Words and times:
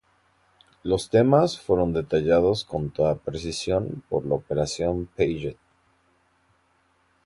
Los 0.81 1.11
temas 1.11 1.59
fueron 1.59 1.93
detallados 1.93 2.65
con 2.65 2.89
toda 2.89 3.13
precisión 3.17 4.01
por 4.09 4.25
la 4.25 4.33
Operación 4.33 5.07
Paget. 5.15 5.57